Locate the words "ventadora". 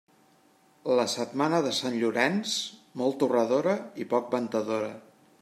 4.37-4.91